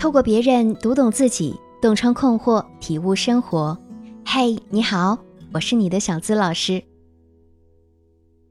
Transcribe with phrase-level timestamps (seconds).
[0.00, 3.76] 透过别人读懂自己，洞穿困惑，体悟生活。
[4.24, 5.18] 嘿，你好，
[5.52, 6.82] 我是你的小资老师。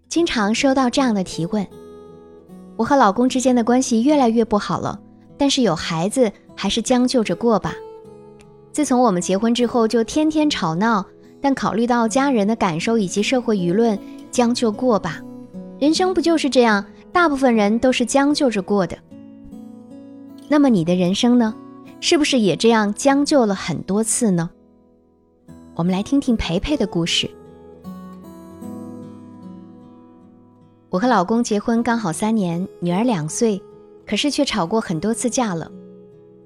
[0.07, 1.65] 经常收到这样的提问：
[2.77, 4.99] 我和老公之间的关系越来越不好了，
[5.39, 7.73] 但是有孩子还是将就着过吧。
[8.71, 11.03] 自从我们结婚之后，就天天吵闹，
[11.41, 13.97] 但考虑到家人的感受以及社会舆论，
[14.29, 15.19] 将就过吧。
[15.79, 16.85] 人生不就是这样？
[17.11, 18.95] 大部分人都是将就着过的。
[20.51, 21.53] 那么你的人生呢？
[22.01, 24.49] 是不是也这样将就了很多次呢？
[25.75, 27.29] 我们来听听培培的故事。
[30.89, 33.61] 我和老公结婚刚好三年，女儿两岁，
[34.07, 35.71] 可是却吵过很多次架了。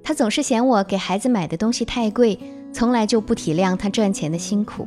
[0.04, 2.38] 他总是嫌我给孩子买的东西太贵，
[2.74, 4.86] 从来就不体谅他赚钱的辛苦。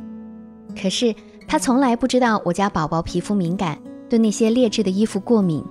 [0.79, 1.15] 可是
[1.47, 3.79] 他从来不知道我家宝宝皮肤敏感。
[4.09, 5.61] 对那些劣质的衣服过敏，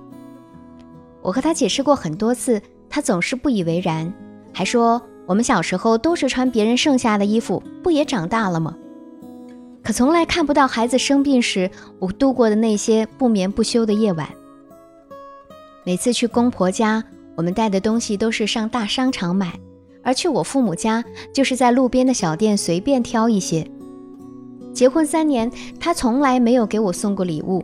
[1.23, 2.61] 我和他解释过很多次，
[2.97, 4.11] 他总是不以为然，
[4.51, 8.75] 还说我们小时候都是穿别人剩下的衣服，不也长大了吗？
[9.83, 14.27] 可从来看不到孩子生病时我度过的那些不眠不休的夜晚。
[15.85, 17.03] 每次去公婆家，
[17.35, 19.53] 我们带的东西都是上大商场买，
[20.01, 23.69] 而去我父母家就是在路边的小店随便挑一些。
[24.73, 27.63] 结婚三年，他从来没有给我送过礼物。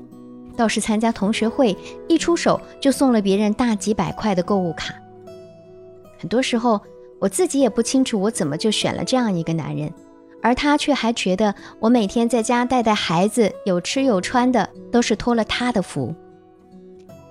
[0.56, 1.76] 倒是参加同学会，
[2.08, 4.94] 一出手就送了别人大几百块的购物卡。
[6.24, 6.80] 很多时候，
[7.20, 9.92] 我自己也不清楚我怎么就选了这样一个男人，
[10.42, 16.16] 而他却还觉得我每天在家带带孩子，有吃有穿的，都是托了他的福。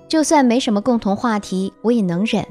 [0.07, 2.45] 就算没什么共同话题，我也能忍。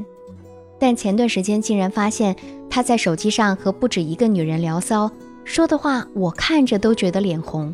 [0.80, 2.34] 但前段时间竟然发现
[2.68, 5.08] 他在手机上和不止一个女人聊骚，
[5.44, 7.72] 说的话我看着都觉得脸红。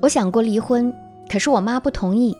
[0.00, 0.94] 我想过离婚。
[1.28, 2.36] 可是我妈不同意，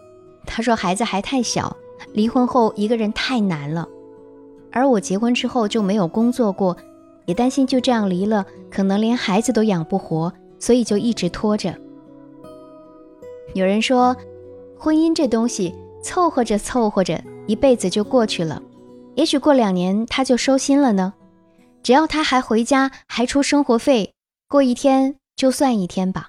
[0.47, 1.77] 她说孩子还太小，
[2.13, 3.89] 离婚后一个人太难了。
[4.79, 6.77] 而我结婚之后就没有工作过，
[7.27, 11.75] 也担心就这样离了，可能连孩子都养不活，所以就一直拖着。
[13.55, 14.17] 有人说，
[14.79, 18.63] 婚姻这东西凑合着凑合着，一辈子就过去了。
[19.17, 21.15] 也许过两年他就收心了呢。
[21.83, 24.13] 只要他还回家，还出生活费，
[24.49, 26.29] 过一天就算一天吧。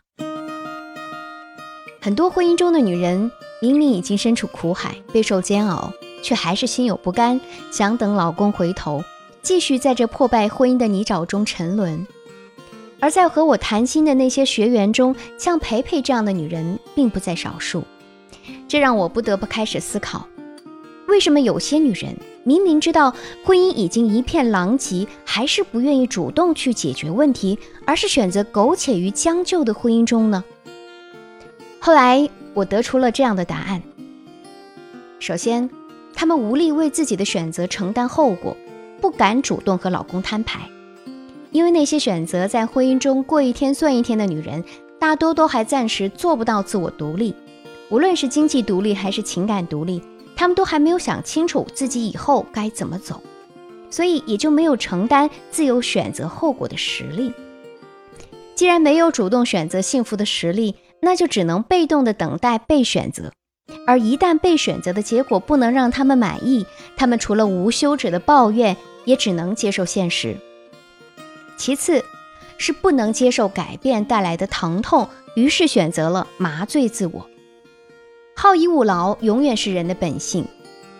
[2.02, 3.30] 很多婚姻中的女人
[3.62, 5.92] 明明已经身处苦海，备受煎熬，
[6.22, 7.40] 却还是心有不甘，
[7.72, 9.04] 想等老公回头，
[9.42, 12.06] 继续在这破败婚姻的泥沼中沉沦。
[13.00, 17.84] 而在和我谈心的那些学员中，像培培这样的女人并不在少数。
[18.68, 20.28] 这让我不得不开始思考：
[21.08, 23.14] 为什么有些女人明明知道
[23.44, 30.44] 婚姻已经一片狼藉，还是不愿意主动去解决问题，而是选择苟且于将就的婚姻中呢？
[31.80, 33.82] 后来我得出了这样的答案：
[35.20, 35.70] 首先，
[36.14, 38.56] 他们无力为自己的选择承担后果，
[39.02, 40.70] 不敢主动和老公摊牌，
[41.52, 44.64] 因为那些选择在婚姻中过一天算一天的女人，
[45.00, 47.34] 大多都还暂时做不到自我独立，
[47.90, 50.02] 无论是经济独立还是情感独立，
[50.36, 53.22] 她们都还没有想清楚自己以后该怎么走，
[53.90, 57.34] 所以也就没有承担自由选择后果的实力。
[58.56, 63.32] 既然没有主动选择幸福的实力，那就只能被动的等待被选择，
[63.90, 66.64] 而一旦被选择的结果不能让他们满意，
[66.96, 70.38] 他们除了无休止的抱怨，也只能接受现实。
[71.58, 72.06] 其次，
[72.60, 77.28] 是不能接受改变带来的疼痛，于是选择了麻醉自我。
[78.36, 80.46] 好逸恶劳永远是人的本性，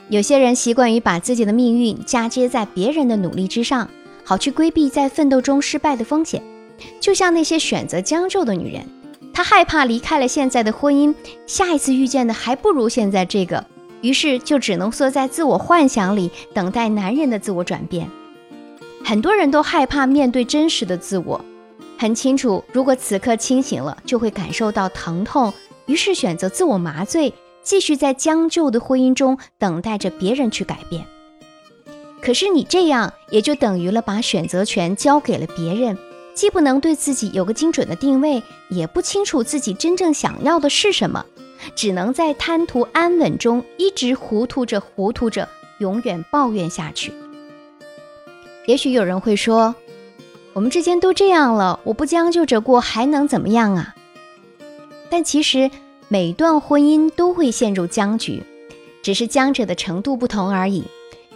[0.08, 3.88] 有些人习惯于把自己的命运嫁接在别人的努力之上，
[4.24, 6.42] 好去规避在奋斗中失败的风险，
[7.00, 8.84] 就像那些选择将就的女人。
[9.40, 11.16] 他害怕离开了现在的婚姻，
[11.48, 13.66] 下一次遇见的还不如现在这个，
[14.02, 18.10] 于是就只能缩在自我幻想里，等待男人的自我转变。
[19.02, 21.40] 很多人都害怕面对真实的自我，
[21.98, 25.54] 很清楚，如果此刻清醒了，就会感受到疼痛，
[25.86, 27.34] 于是选择自我麻醉，
[27.64, 31.06] 继续在将就的婚姻中等待着别人去改变。
[32.22, 35.98] 可是你这样，也就等于了把选择权交给了别人。
[36.40, 41.26] 既不能对自己有个精准的定位，也不清楚自己真正想要的是什么，
[41.76, 45.50] 只能在贪图安稳中一直糊涂着糊涂着，
[45.80, 47.12] 永远抱怨下去。
[48.68, 49.76] 也许有人会说，
[50.54, 53.94] 我们之间都这样了，我不将就着过还能怎么样啊？
[55.10, 55.70] 但其实
[56.08, 58.42] 每段婚姻都会陷入僵局，
[59.04, 60.86] 只是僵着的程度不同而已。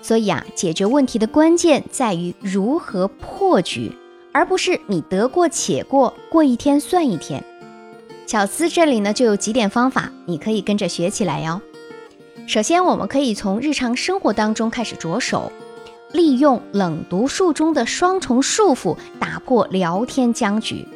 [0.01, 3.91] 所以啊，解决问题的关键在于如何破局。
[4.33, 7.41] 而不是你得过且过，过一天算一天。
[8.25, 11.61] 小资这里呢就有几点方法，你可以跟着学起来哟。
[12.47, 15.51] 首先，我们可以从日常生活当中开始着手。
[16.11, 20.87] 利用冷读术中的双重束缚，打破聊天僵局。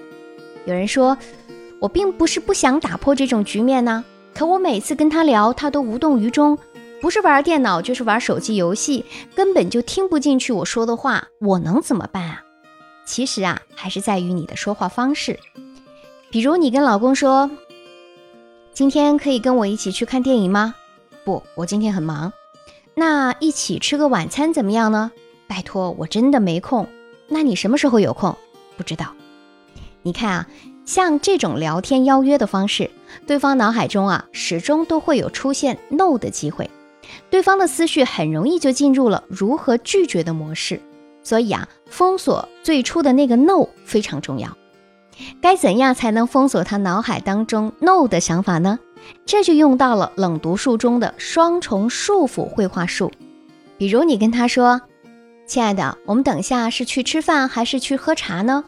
[0.66, 1.18] 有人说，
[1.80, 4.06] 我并不是不想打破这种局面呢，
[4.36, 6.56] 可我每次跟他聊，他都无动于衷，
[7.02, 12.44] 不是玩电脑就是玩手机游戏，根本就听不进去我说的话，我能怎么办啊？
[13.08, 15.40] 其实啊，还是在于你的说话方式。
[16.30, 17.50] 比如你跟老公说
[18.74, 20.76] ：“今天可以跟我一起去看电影吗？”
[21.24, 22.34] 不，我今天很忙。
[22.94, 25.12] 那一起吃个晚餐怎么样呢？
[25.48, 26.88] 拜托，我真的没空。
[27.30, 28.36] 那你什么时候有空？
[28.76, 29.14] 不知道。
[30.04, 30.48] 你看啊，
[30.86, 32.92] 像这种聊天邀约的方式，
[33.26, 36.70] 对方脑海中啊始终都会有出现 no 的机会，
[37.30, 40.82] 对方的思绪很容易就进入了如何拒绝的模式。
[41.28, 44.56] 所以啊，封锁最初的那个 no 非常重要。
[45.42, 48.80] 该怎样才能封锁他脑海当中 no 的想法呢？
[49.26, 53.12] 这就用到了冷读术中的双重束缚绘画术。
[53.78, 54.80] 比如你跟他说
[55.46, 58.64] ：“亲爱的，我们等下是去吃饭还是去喝茶呢？”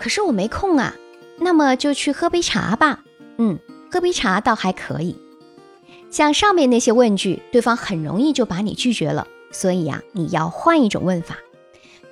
[0.00, 0.94] 可是我没空啊。
[1.38, 3.00] 那么就去喝杯茶吧。
[3.36, 3.58] 嗯，
[3.90, 5.18] 喝杯茶倒还可以。
[6.10, 9.26] 像上面那些问句，对方很容易就把你拒绝了。
[9.50, 11.36] 所以呀，你要换一种问法。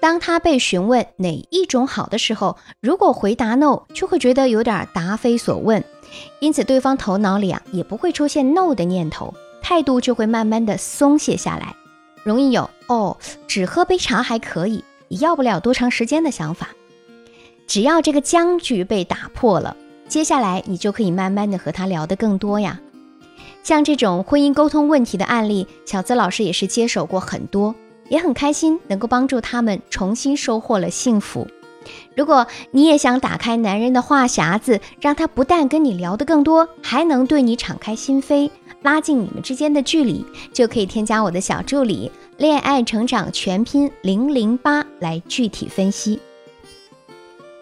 [0.01, 5.85] 当他被询问哪一种好的时候，如果回答 no，就会觉得有点答非所问。
[6.41, 11.77] 因此，对方头脑里啊也不会出现 no 的念头，态度就会慢慢的松懈下来，
[12.25, 13.17] 容易有哦，
[13.47, 16.71] 只喝杯茶还可以，要不了多长时间的想法。
[17.67, 19.77] 只要这个僵局被打破了，
[20.09, 22.81] 接下来你就可以慢慢的和他聊得更多呀。
[23.63, 27.75] 像这种婚姻沟通问题的案例，小资老师也是接手过很多，
[28.11, 31.49] 也很开心能够帮助他们重新收获了幸福。
[32.15, 38.51] 如果你也想打开男人的话匣子，让他不但跟你聊得更多，还能对你敞开心扉，
[38.83, 46.21] 拉近你们之间的距离，就可以添加我的小助理“恋爱成长全拼零零八”来具体分析。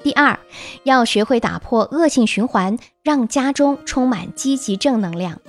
[0.03, 0.39] 第二，
[0.83, 5.41] 要学会打破恶性循环，让家中充满积极正能量。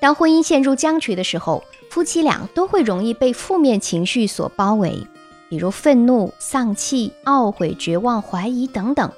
[0.00, 5.06] 当婚姻陷入僵局的时候，夫妻俩都会容易被负面情绪所包围。
[5.50, 9.10] 比如愤怒、丧气、懊悔、绝望、怀疑等等，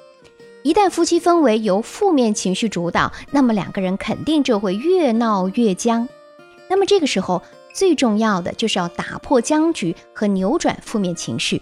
[0.63, 6.07] 一旦夫妻氛围由负面情绪主导，那么两个人肯定就会越闹越僵。
[6.69, 7.41] 那么这个时候
[7.73, 11.61] 最重要的就是要打破僵局和扭转负面情绪。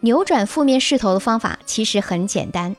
[0.00, 2.74] 扭转负面势头的方法其实很简单，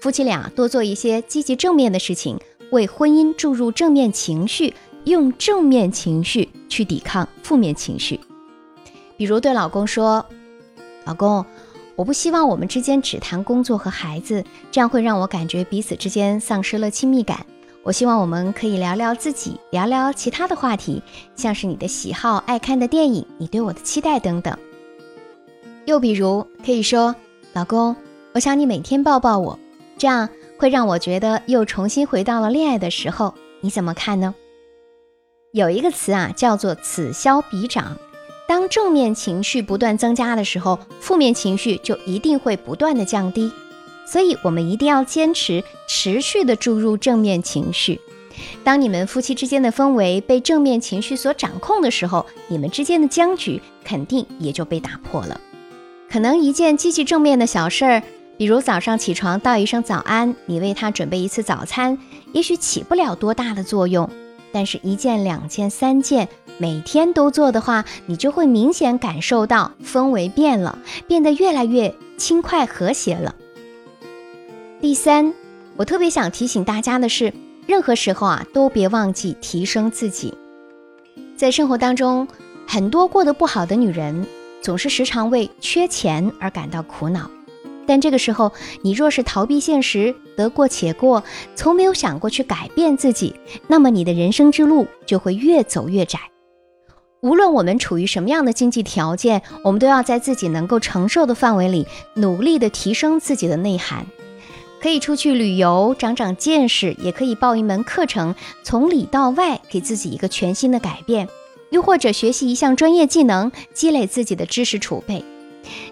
[0.00, 2.38] 夫妻俩多做一些积极正面的事情，
[2.72, 4.72] 为婚姻注入正面情绪，
[5.08, 8.20] 用正面情绪去抵抗负面情绪。
[9.16, 10.24] 比如对老公说。
[11.04, 11.42] 老公，
[11.96, 17.46] 我不希望我们之间只谈工作和孩子，这样会让我感觉彼此之间丧失了亲密感。
[17.82, 21.02] 我希望我们可以聊聊自己，聊聊其他的话题，
[21.34, 24.54] 像是你的喜好、爱看的电影、你对我的期待等等。
[25.86, 27.16] 又比如可以说，
[27.54, 27.96] 老公，
[28.34, 29.58] 我想你每天抱抱我，
[29.96, 30.28] 这样
[30.58, 33.32] 会让我觉得又重新回到了恋爱的时候。
[33.62, 34.34] 你怎么看呢？
[35.52, 37.96] 有一个词啊，叫做此消彼长。
[38.46, 43.50] 当正面情绪不断增加的时候，负面情绪就一定会不断的降低。
[44.06, 47.98] 所以，我们一定要坚持持续的注入正面情绪。
[48.62, 55.40] 当你们夫妻之间的氛围被正面情绪所掌控的时候，你们之间的僵局肯定也就被打破了。
[56.10, 58.02] 可能一件积极正面的小事儿，
[58.36, 61.98] 比如早上起床道一声早安，你为他准备一次早餐，
[62.32, 64.08] 也许起不了多大的作用。
[64.52, 66.28] 但是，一件、两件、三件，
[66.58, 73.34] 每天都做的话，你就会明显感受到氛围变了，变得越来越轻快和谐了。
[74.80, 75.34] 第三，
[75.76, 77.32] 我特别想提醒大家的是，
[77.66, 80.34] 任何时候啊，都别忘记提升自己。
[81.36, 82.26] 在生活当中，
[82.66, 84.26] 很多过得不好的女人，
[84.62, 87.30] 总是时常为缺钱而感到苦恼。
[87.86, 88.52] 但这个时候，
[88.82, 91.24] 你若是逃避现实，得过且过，
[91.56, 93.34] 从没有想过去改变自己，
[93.66, 96.20] 那么你的人生之路就会越走越窄。
[97.22, 104.06] 无论我们处于什么样的经济条件，我们都要在自己能够承受的范围里，努力的提升自己的内涵。
[104.80, 111.26] 可以出去旅游，长长见识；也可以报一门课程，从里到外给自己一个全新的改变；
[111.70, 115.24] 又或者学习一项专业技能，积累自己的知识储备。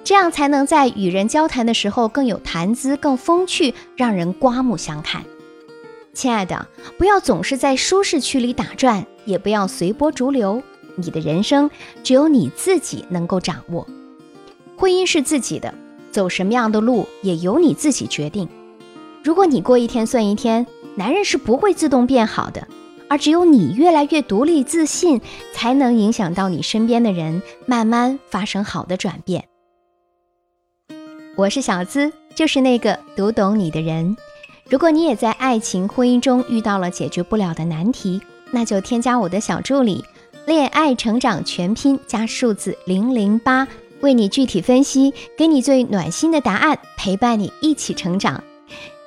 [0.05, 5.25] 这样才能在与人交谈的时候更有谈资、更风趣，让人刮目相看。
[6.13, 6.67] 亲爱的，
[6.97, 10.63] 不要总是在舒适区里打转，也不要随波逐流。
[10.97, 11.71] 你的人生
[12.03, 13.87] 只有你自己能够掌握，
[14.79, 15.75] 婚姻是自己的，
[16.11, 18.49] 走什么样的路也由你自己决定。
[19.23, 22.67] 如果你过一天算一天，男人是不会自动变好的，
[23.11, 25.21] 而只有你越来越独立自信，
[25.53, 29.45] 才能影响到你身边的人，慢慢发生好的转变。
[31.37, 34.17] 我是小资，就是那个读懂你的人。
[34.71, 40.03] 如果你也在爱情婚姻中遇到了解决不了的难题，那就添加我的小助理
[40.47, 43.69] “恋爱成长全拼”加数字零零八，
[44.01, 48.43] 为你具体分析，给你最暖心的答案，陪伴你一起成长。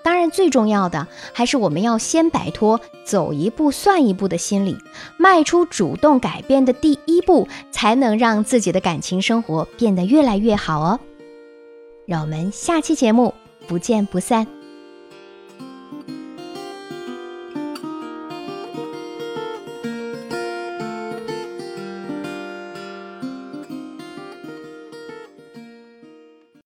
[0.04, 4.78] 当然，最重要的还是我们要先摆脱“走一步算一步”的心理，
[5.18, 11.00] 迈出主动改变的第一步，才能让自己的感情生活变得越来越好哦。
[12.10, 13.32] 让我们下期节目
[13.68, 14.59] 不见不散。